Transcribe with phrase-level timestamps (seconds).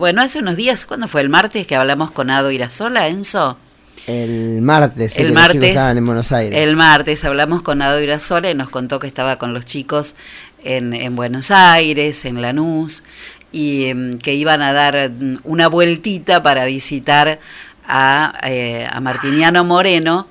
[0.00, 1.22] Bueno, hace unos días, ¿cuándo fue?
[1.22, 3.58] ¿El martes que hablamos con Ado Irasola, Enzo?
[4.06, 6.56] El martes, el martes, en Buenos Aires.
[6.56, 10.14] El martes hablamos con Ado Irasola y nos contó que estaba con los chicos
[10.62, 13.02] en, en Buenos Aires, en Lanús,
[13.50, 17.40] y mm, que iban a dar mm, una vueltita para visitar
[17.84, 20.28] a, eh, a Martiniano Moreno,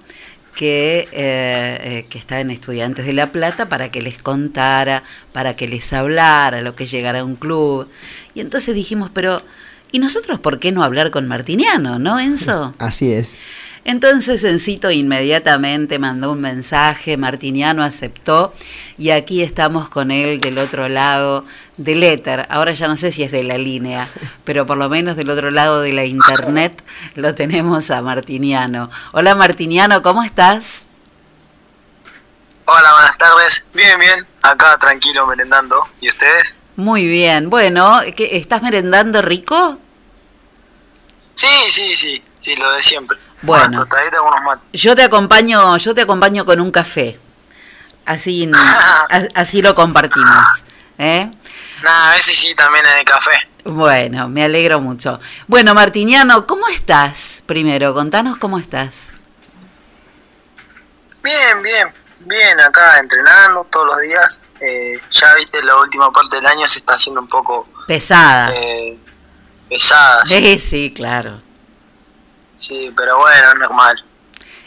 [0.57, 5.55] que, eh, eh, que está en Estudiantes de La Plata para que les contara, para
[5.55, 7.87] que les hablara, lo que llegara a un club.
[8.33, 9.43] Y entonces dijimos, pero
[9.91, 12.73] ¿y nosotros por qué no hablar con Martiniano, no, Enzo?
[12.79, 13.37] Así es.
[13.87, 18.53] Entonces Encito inmediatamente mandó un mensaje, Martiniano aceptó
[18.97, 21.45] y aquí estamos con él del otro lado
[21.77, 22.45] del éter.
[22.49, 24.05] Ahora ya no sé si es de la línea,
[24.43, 26.83] pero por lo menos del otro lado de la internet
[27.15, 28.91] lo tenemos a Martiniano.
[29.13, 30.85] Hola Martiniano, ¿cómo estás?
[32.65, 33.65] Hola, buenas tardes.
[33.73, 34.27] Bien, bien.
[34.41, 35.87] Acá tranquilo merendando.
[36.01, 36.55] ¿Y ustedes?
[36.75, 37.49] Muy bien.
[37.49, 39.79] Bueno, ¿qué, ¿estás merendando rico?
[41.35, 42.21] Sí, sí, sí.
[42.47, 43.17] Sí, lo de siempre.
[43.41, 43.85] Bueno,
[44.71, 47.19] yo te acompaño, yo te acompaño con un café.
[48.05, 48.49] Así,
[49.35, 50.63] así lo compartimos.
[50.97, 51.29] ¿eh?
[51.85, 53.31] a veces sí también es de café.
[53.65, 55.19] Bueno, me alegro mucho.
[55.47, 57.43] Bueno, Martiniano, ¿cómo estás?
[57.45, 59.11] Primero, contanos cómo estás.
[61.21, 64.41] Bien, bien, bien, acá entrenando todos los días.
[64.61, 67.67] Eh, ya viste, la última parte del año se está haciendo un poco...
[67.87, 68.53] Pesada.
[68.55, 68.97] Eh,
[69.67, 70.25] pesada.
[70.25, 71.45] Sí, sí, claro.
[72.57, 74.03] Sí, pero bueno, es normal.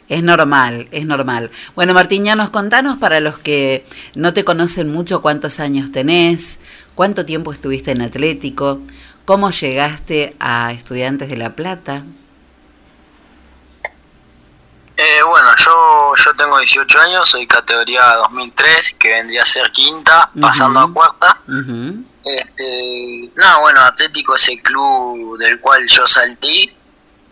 [0.09, 1.51] Es normal, es normal.
[1.77, 6.59] Bueno, Martiñanos, contanos para los que no te conocen mucho cuántos años tenés,
[6.97, 8.81] cuánto tiempo estuviste en Atlético,
[9.25, 12.03] cómo llegaste a Estudiantes de La Plata.
[14.97, 20.29] Eh, bueno, yo, yo tengo 18 años, soy categoría 2003, que vendría a ser quinta,
[20.41, 21.41] pasando a cuarta.
[22.25, 26.75] este, no, bueno, Atlético es el club del cual yo salí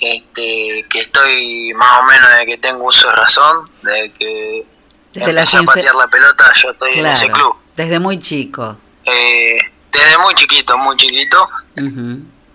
[0.00, 4.66] este, que estoy más o menos de que tengo uso de razón, de que
[5.12, 7.56] desde empecé a patear la pelota, yo estoy en ese club.
[7.74, 8.77] Desde muy chico.
[9.05, 9.58] Eh,
[9.90, 11.48] desde muy chiquito, muy chiquito.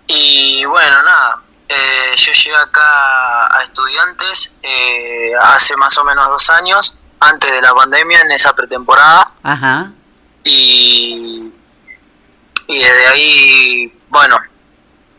[0.06, 6.50] Y bueno, nada, eh, yo llegué acá a estudiantes eh, hace más o menos dos
[6.50, 9.32] años, antes de la pandemia, en esa pretemporada.
[9.42, 9.92] Ajá.
[10.44, 11.50] Y,
[12.68, 14.38] y desde ahí, bueno,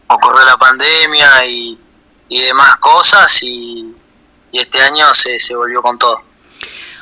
[0.08, 1.80] ocurrió la pandemia y
[2.30, 3.92] y demás cosas y,
[4.52, 6.22] este año se, se volvió con todo.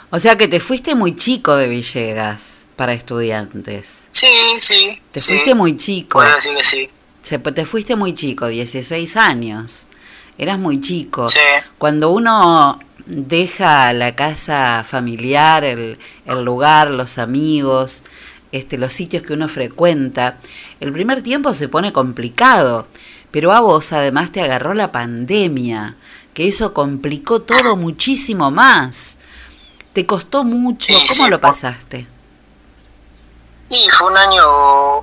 [0.09, 4.07] O sea que te fuiste muy chico de Villegas para estudiantes.
[4.11, 4.99] Sí, sí.
[5.11, 6.19] Te fuiste muy chico.
[6.19, 6.89] Puedo decir que sí.
[7.53, 9.85] te fuiste muy chico, 16 años.
[10.37, 11.29] Eras muy chico.
[11.29, 11.39] Sí.
[11.77, 18.03] Cuando uno deja la casa familiar, el, el lugar, los amigos,
[18.51, 20.39] este, los sitios que uno frecuenta,
[20.79, 22.87] el primer tiempo se pone complicado.
[23.33, 25.95] Pero a vos además te agarró la pandemia,
[26.35, 29.17] que eso complicó todo muchísimo más.
[29.91, 30.93] ¿Te costó mucho?
[31.07, 32.05] ¿Cómo lo pasaste?
[33.71, 34.99] Y fue un año...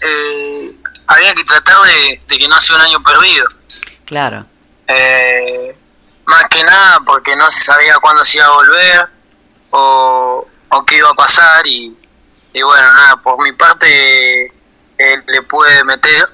[0.00, 0.76] Eh,
[1.08, 3.44] había que tratar de, que no sea un año perdido.
[4.04, 4.46] Claro.
[4.86, 5.76] Eh,
[6.26, 9.08] más que nada porque no se sabía cuándo se iba a volver
[9.70, 10.46] o,
[10.86, 11.92] qué iba a pasar y,
[12.52, 16.28] bueno, nada, por mi parte eh, le pude meter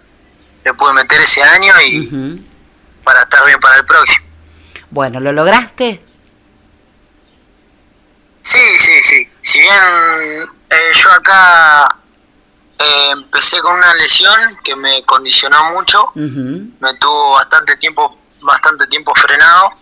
[0.64, 2.44] le pude meter ese año y
[3.04, 4.26] para estar bien para el próximo.
[4.90, 6.02] Bueno, ¿lo lograste?
[8.42, 9.28] Sí, sí, sí.
[9.42, 11.96] Si bien eh, yo acá
[12.78, 19.14] eh, empecé con una lesión que me condicionó mucho, me tuvo bastante tiempo, bastante tiempo
[19.14, 19.72] frenado.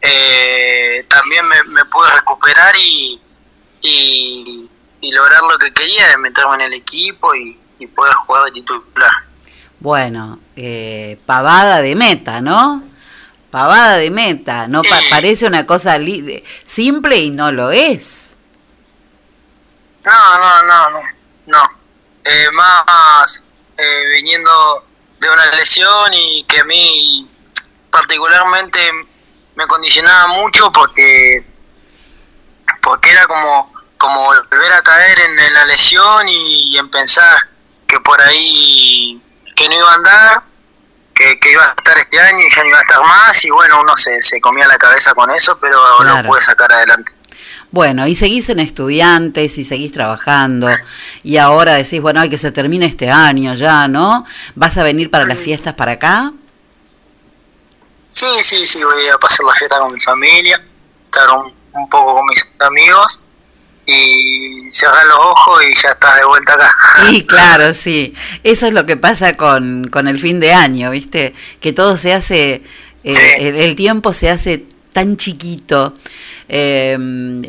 [0.00, 3.20] Eh, también me, pude recuperar y,
[3.82, 4.68] y,
[5.12, 9.29] lograr lo que quería, de meterme en el equipo y, y poder jugar de titular.
[9.80, 12.82] Bueno, eh, pavada de meta, ¿no?
[13.50, 15.98] Pavada de meta, no parece una cosa
[16.66, 18.36] simple y no lo es.
[20.04, 21.00] No, no, no, no,
[21.46, 21.62] no.
[22.22, 23.42] Eh, más
[23.78, 24.86] eh, viniendo
[25.18, 27.26] de una lesión y que a mí
[27.90, 28.78] particularmente
[29.56, 31.42] me condicionaba mucho porque
[32.82, 37.48] porque era como como volver a caer en, la lesión y en pensar
[37.86, 39.20] que por ahí
[39.60, 40.42] que no iba a andar,
[41.14, 43.82] que, iba a estar este año y ya no iba a estar más, y bueno,
[43.82, 47.12] uno se, se comía la cabeza con eso, pero lo pude sacar adelante.
[47.70, 50.68] Bueno, y seguís en estudiantes y seguís trabajando
[51.22, 54.24] y ahora decís, bueno, hay que se termine este año ya, ¿no?
[54.54, 56.32] ¿Vas a venir para las fiestas para acá?
[58.08, 60.60] Sí, sí, sí, voy a pasar la fiesta con mi familia,
[61.04, 63.20] estar un, un poco con mis amigos
[63.86, 64.39] y
[64.70, 66.76] cerrar los ojos y ya estás de vuelta acá.
[67.12, 68.14] Y claro, sí.
[68.44, 71.34] Eso es lo que pasa con, con el fin de año, ¿viste?
[71.60, 72.62] Que todo se hace,
[73.04, 73.22] eh, Sí.
[73.38, 75.94] el, el tiempo se hace tan chiquito.
[76.52, 76.98] Eh,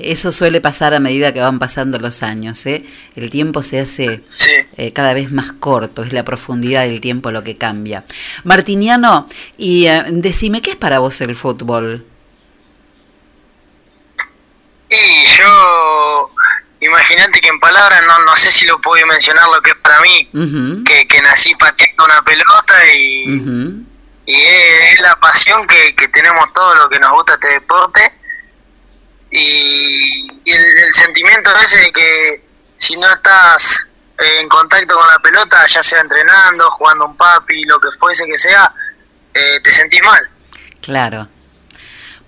[0.04, 2.86] eso suele pasar a medida que van pasando los años, ¿eh?
[3.16, 4.52] El tiempo se hace Sí.
[4.78, 8.04] eh, cada vez más corto, es la profundidad del tiempo lo que cambia.
[8.44, 9.28] Martiniano,
[9.58, 12.06] y eh, decime, ¿qué es para vos el fútbol?
[14.90, 16.30] Y yo,
[16.82, 20.00] imagínate que en palabras no, no sé si lo puedo mencionar lo que es para
[20.02, 20.30] mí,
[20.86, 23.86] que, que nací pateando una pelota y,
[24.26, 28.12] y es, es la pasión que, que tenemos todos los que nos gusta este deporte
[29.30, 32.44] y, y el, el sentimiento ese de que
[32.78, 33.86] si no estás
[34.18, 38.38] en contacto con la pelota, ya sea entrenando, jugando un papi, lo que fuese que
[38.38, 38.72] sea,
[39.34, 40.30] eh, te sentís mal.
[40.82, 41.28] Claro.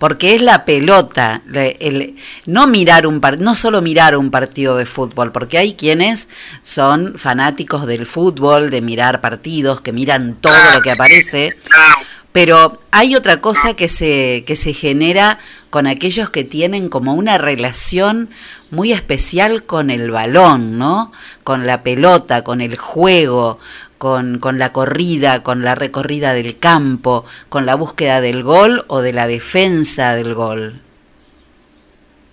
[0.04, 1.42] Porque es la pelota,
[1.80, 6.28] el, no mirar un par- no solo mirar un partido de fútbol, porque hay quienes
[6.62, 10.96] son fanáticos del fútbol, de mirar partidos, que miran todo lo que sí.
[10.96, 12.06] aparece, Claro.
[12.34, 15.40] pero hay otra cosa que se, que se genera
[15.70, 18.30] con aquellos que tienen como una relación
[18.72, 21.14] muy especial con el balón, ¿no?
[21.46, 23.58] Con la pelota, con el juego,
[24.04, 29.00] con, con la corrida, con la recorrida del campo, con la búsqueda del gol o
[29.00, 30.82] de la defensa del gol.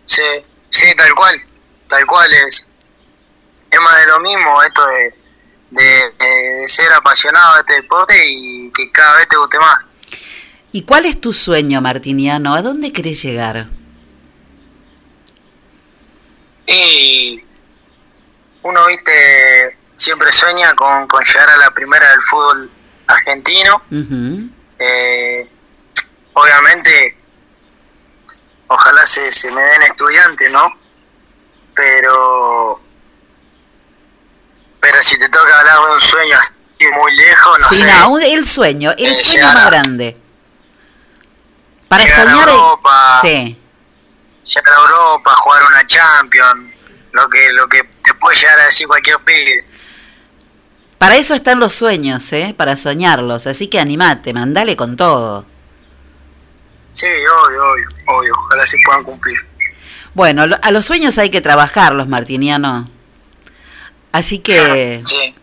[0.04, 0.20] Sí,
[0.70, 1.40] sí, tal cual,
[1.86, 2.66] tal cual es.
[3.70, 5.14] Es más de lo mismo esto de,
[5.70, 9.86] de, de ser apasionado de este deporte y que cada vez te guste más.
[10.72, 12.56] ¿Y cuál es tu sueño, Martiniano?
[12.56, 13.68] ¿A dónde querés llegar?
[16.66, 17.44] Y
[18.62, 22.70] uno, viste, siempre sueña con, con llegar a la primera del fútbol
[23.06, 23.82] argentino.
[24.78, 25.46] Eh,
[26.32, 27.18] obviamente,
[28.68, 30.72] ojalá se, se me den estudiantes, ¿no?
[31.74, 32.80] Pero,
[34.80, 37.84] pero si te toca hablar de un sueño así muy lejos, no sí, sé.
[37.84, 40.16] no, el sueño, el Eh, sueño más a- grande.
[41.88, 42.48] Para llegar a soñar.
[42.48, 43.18] Europa.
[43.20, 43.56] Sí.
[44.44, 46.74] llegar a Europa, jugar una Champions,
[47.12, 49.66] lo que lo que te puede llegar a decir cualquier pibe.
[51.00, 52.52] Para eso están los sueños, ¿eh?
[52.54, 53.46] Para soñarlos.
[53.46, 55.46] Así que animate, mandale con todo.
[56.92, 59.38] Sí, obvio, obvio, obvio, ojalá se puedan cumplir.
[60.12, 62.90] Bueno, a los sueños hay que trabajarlos, Martiniano.
[64.12, 65.34] Así que Sí,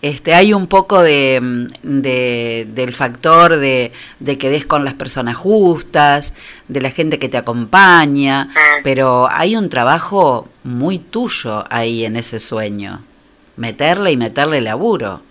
[0.00, 1.66] este, hay un poco de, mm,
[2.02, 6.34] de- del factor de, de que des con las personas justas,
[6.68, 8.82] de la gente que te acompaña, Mm.
[8.84, 13.02] pero hay un trabajo muy tuyo ahí en ese sueño.
[13.60, 15.22] Meterle y meterle laburo.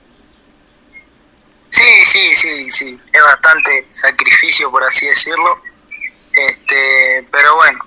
[1.69, 5.61] sí, sí, sí, sí, es bastante sacrificio por así decirlo.
[6.33, 7.79] Este, pero bueno,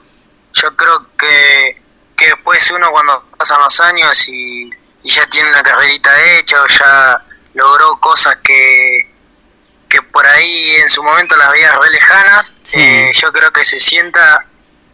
[0.54, 1.80] yo creo que,
[2.16, 4.68] que después uno cuando pasan los años y,
[5.04, 7.22] y ya tiene una carrerita hecha o ya
[7.54, 8.98] logró cosas que,
[9.88, 12.80] que por ahí en su momento las veías re lejanas, Sí.
[12.80, 14.44] eh, yo creo que se sienta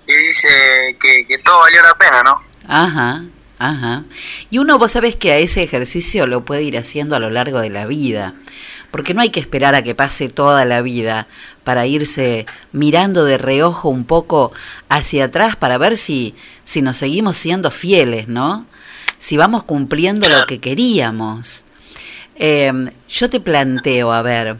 [0.06, 2.42] y dice que, que todo valió la pena, ¿no?
[2.68, 3.22] Ajá,
[3.58, 4.04] ajá.
[4.50, 7.60] Y uno, vos sabés que a ese ejercicio lo puede ir haciendo a lo largo
[7.60, 8.34] de la vida,
[8.90, 11.26] porque no hay que esperar a que pase toda la vida
[11.64, 14.52] para irse mirando de reojo un poco
[14.88, 16.34] hacia atrás para ver si,
[16.64, 18.66] si nos seguimos siendo fieles, ¿no?
[19.18, 21.64] Si vamos cumpliendo lo que queríamos.
[22.36, 22.72] Eh,
[23.08, 24.58] yo te planteo, a ver,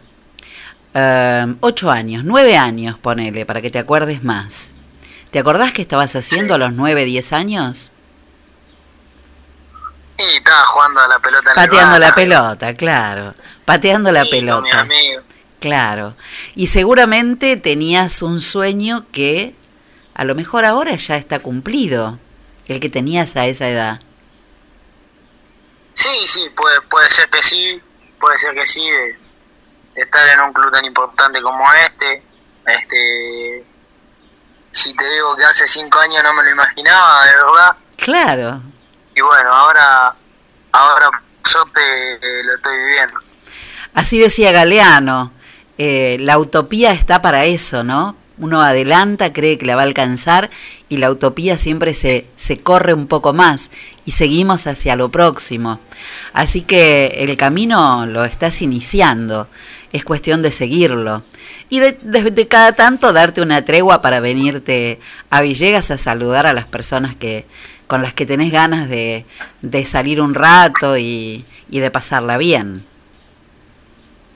[0.95, 4.75] eh, ocho años, nueve años, ponele, para que te acuerdes más.
[5.31, 7.93] ¿Te acordás que estabas haciendo a los nueve, diez años?
[10.19, 13.35] Y estaba jugando a la pelota en el Pateando la pelota, claro.
[13.65, 14.87] Pateando la pelota.
[15.61, 16.17] Claro.
[16.55, 19.55] Y seguramente tenías un sueño que
[20.15, 22.19] a lo mejor ahora ya está cumplido,
[22.67, 24.01] el que tenías a esa edad.
[25.95, 27.81] Sí, sí, puede, puede ser que sí,
[28.19, 29.19] puede ser que sí, de,
[29.95, 32.23] de estar en un club tan importante como este.
[32.67, 33.65] Este,
[34.73, 37.77] si te digo que hace cinco años no me lo imaginaba, de verdad.
[37.97, 38.63] Claro.
[39.19, 40.15] Y bueno, ahora,
[40.71, 41.11] ahora
[41.45, 43.19] yo te lo estoy viviendo.
[43.95, 45.33] Así decía Galeano,
[45.77, 48.17] eh, la utopía está para eso, ¿no?
[48.41, 50.51] Uno adelanta, cree que la va a alcanzar
[50.89, 53.73] y la utopía siempre se, se corre un poco más
[54.05, 55.81] y seguimos hacia lo próximo.
[56.33, 59.49] Así que el camino lo estás iniciando,
[59.93, 61.25] es cuestión de seguirlo.
[61.69, 66.47] Y de, de- de cada tanto darte una tregua para venirte a Villegas a saludar
[66.47, 67.45] a las personas que
[67.89, 69.27] con las que tenés ganas de,
[69.63, 72.87] de salir un rato y, y de pasarla bien.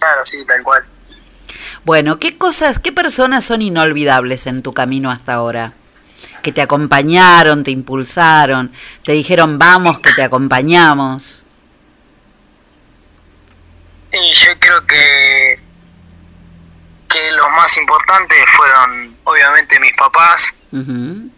[0.01, 0.85] Claro, sí, tal cual.
[1.85, 5.75] Bueno, ¿qué cosas, qué personas son inolvidables en tu camino hasta ahora?
[6.43, 8.73] que te acompañaron, te impulsaron,
[9.05, 11.45] te dijeron vamos, que te acompañamos?
[14.13, 15.61] Y yo creo que,
[17.09, 20.55] que los más importantes fueron obviamente mis papás,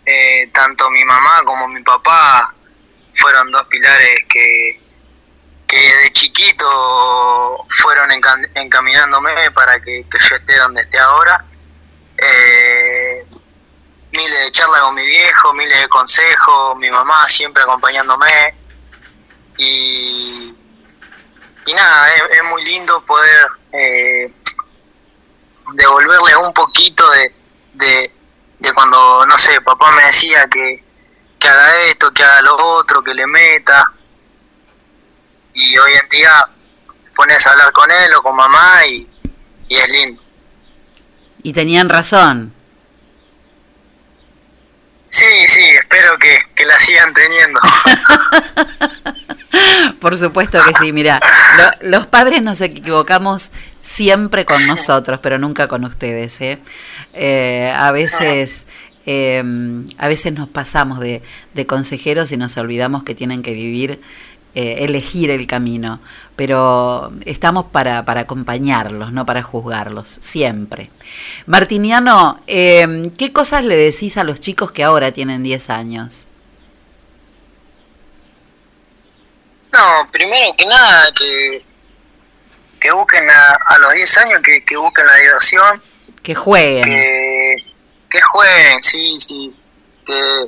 [0.06, 2.54] eh, tanto mi mamá como mi papá
[3.14, 4.80] fueron dos pilares que,
[5.66, 8.10] que de chiquito fueron
[8.54, 11.44] encaminándome para que, yo esté donde esté ahora.
[12.16, 13.26] Eh,
[14.12, 18.54] miles de charlas con mi viejo, miles de consejos, mi mamá siempre acompañándome.
[19.56, 20.54] Y,
[21.66, 24.32] y nada, es, muy lindo poder eh,
[25.74, 27.33] devolverle un poquito de,
[27.74, 28.10] de,
[28.74, 30.82] cuando, no sé, papá me decía que,
[31.38, 33.92] que haga esto, que haga lo otro, que le meta.
[35.52, 36.46] Y hoy en día
[37.14, 39.08] pones a hablar con él o con mamá y,
[39.68, 40.22] y es lindo.
[41.42, 42.52] Y tenían razón.
[45.08, 47.60] Sí, sí, espero que, que la sigan teniendo.
[50.00, 51.20] Por supuesto que sí, mira,
[51.80, 56.40] los padres nos equivocamos siempre con nosotros, pero nunca con ustedes.
[56.40, 56.58] ¿eh?
[57.12, 58.66] eh a veces...
[59.06, 59.44] Eh,
[59.98, 61.20] a veces nos pasamos de,
[61.52, 64.00] de consejeros y nos olvidamos que tienen que vivir
[64.56, 65.98] eh, elegir el camino,
[66.36, 70.90] pero estamos para, para acompañarlos, no para juzgarlos, siempre.
[71.46, 76.28] Martiniano, eh, ¿qué cosas le decís a los chicos que ahora tienen 10 años?
[79.74, 81.64] No, primero que nada, que,
[82.80, 85.82] que busquen a, los 10 años, que, que, busquen la diversión.
[86.22, 86.84] Que jueguen.
[86.84, 87.56] Que,
[88.08, 89.52] que jueguen, sí, sí.
[90.06, 90.46] Que,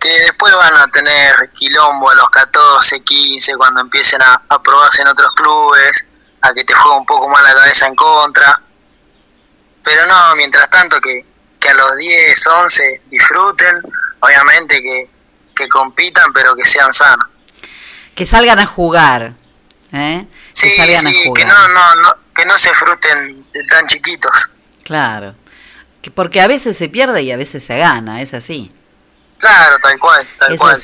[0.00, 5.08] que después van a tener quilombo a los 14, 15, cuando empiecen a, probarse en
[5.08, 6.06] otros clubes,
[6.40, 8.62] a que te juegue un poco más la cabeza en contra.
[9.82, 11.22] Pero no, mientras tanto que,
[11.60, 13.82] que a los 10, 11 disfruten,
[14.20, 15.10] obviamente que,
[15.54, 17.33] que compitan, pero que sean sanos.
[18.14, 19.34] Que salgan a jugar.
[19.92, 20.26] ¿eh?
[20.52, 21.34] Sí, que salgan a jugar.
[21.34, 24.50] que no, no, no, que no se fruten tan chiquitos.
[24.84, 25.34] Claro.
[26.14, 28.70] Porque a veces se pierde y a veces se gana, es así.
[29.38, 30.80] Claro, tal cual, tal cual,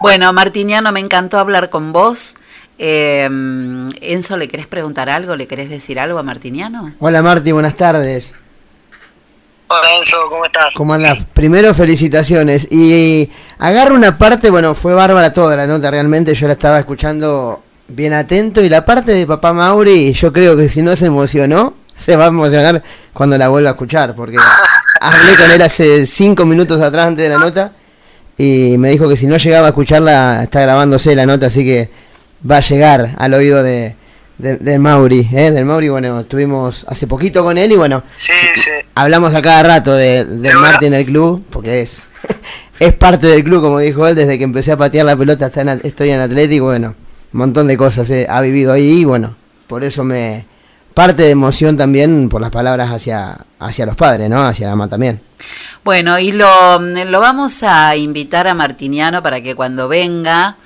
[0.00, 2.36] Bueno, Martiniano, me encantó hablar con vos.
[2.78, 5.36] Eh, Enzo, ¿le querés preguntar algo?
[5.36, 6.94] ¿Le querés decir algo a Martiniano?
[6.98, 8.34] Hola Marti, buenas tardes.
[9.66, 10.74] Hola Enzo, ¿cómo estás?
[10.74, 11.18] ¿Cómo andás?
[11.34, 12.66] Primero felicitaciones.
[12.70, 17.62] Y agarro una parte, bueno, fue bárbara toda la nota, realmente yo la estaba escuchando
[17.86, 18.62] bien atento.
[18.62, 22.24] Y la parte de papá Mauri, yo creo que si no se emocionó, se va
[22.24, 24.38] a emocionar cuando la vuelva a escuchar, porque
[25.00, 27.72] hablé con él hace cinco minutos atrás antes de la nota
[28.38, 31.90] y me dijo que si no llegaba a escucharla, está grabándose la nota, así que
[32.50, 33.96] va a llegar al oído de,
[34.38, 35.50] de, Mauri, ¿eh?
[35.50, 38.02] Del Mauri, bueno, estuvimos hace poquito con él y bueno,
[38.94, 42.04] hablamos a cada rato de, de Martín en el club, porque es,
[42.80, 45.74] es parte del club, como dijo él, desde que empecé a patear la pelota hasta
[45.74, 46.94] estoy en Atlético, bueno,
[47.32, 50.46] un montón de cosas ha vivido ahí y bueno, por eso me
[50.94, 54.42] parte de emoción también por las palabras hacia, hacia los padres, ¿no?
[54.42, 55.20] Hacia la mamá también.
[55.84, 60.56] Bueno, y lo, lo vamos a invitar a Martiniano para que cuando venga,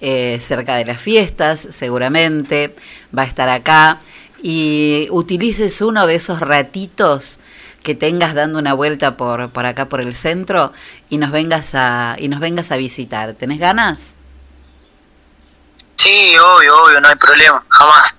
[0.00, 2.74] eh, cerca de las fiestas, seguramente,
[3.16, 4.00] va a estar acá,
[4.42, 7.38] y utilices uno de esos ratitos
[7.82, 10.72] que tengas dando una vuelta por, por acá por el centro
[11.08, 13.34] y nos vengas a y nos vengas a visitar.
[13.34, 14.14] ¿Tenés ganas?
[15.96, 18.16] Sí, obvio, obvio, no hay problema, jamás.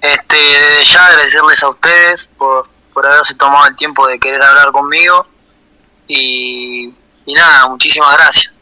[0.00, 4.70] Este, desde ya agradecerles a ustedes por, por haberse tomado el tiempo de querer hablar
[4.70, 5.26] conmigo
[6.06, 6.92] y,
[7.26, 8.56] nada, muchísimas gracias.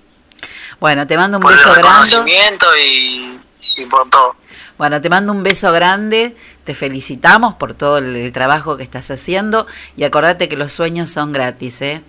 [0.80, 2.32] Bueno, te mando un beso grande.
[2.80, 3.40] Y,
[3.76, 4.36] y por todo.
[4.76, 9.66] Bueno, te mando un beso grande, te felicitamos por todo el, trabajo que estás haciendo
[9.96, 12.02] y acordate que los sueños son gratis, ¿eh?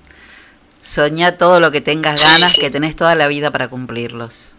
[0.81, 4.53] Soñá todo lo que tengas ganas, que tenés toda la vida para cumplirlos.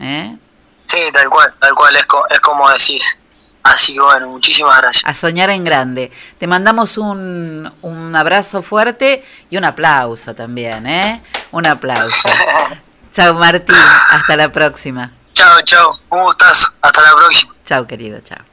[0.00, 0.36] ¿eh?
[0.84, 3.18] Sí, tal cual, tal cual, es, es como decís.
[3.62, 5.08] Así que bueno, muchísimas gracias.
[5.08, 6.12] A soñar en grande.
[6.38, 11.22] Te mandamos un, un abrazo fuerte y un aplauso también, ¿eh?
[11.52, 12.28] Un aplauso.
[13.12, 13.76] chao Martín,
[14.10, 15.12] hasta la próxima.
[15.32, 17.54] Chao, chao, un gustazo, hasta la próxima.
[17.64, 18.51] Chao querido, chao.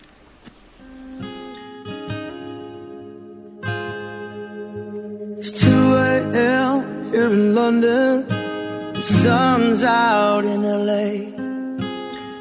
[7.30, 8.28] here in London.
[8.94, 11.32] The sun's out in LA.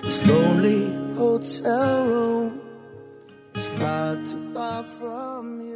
[0.03, 2.61] This lonely hotel room
[3.55, 5.68] is far too far from me.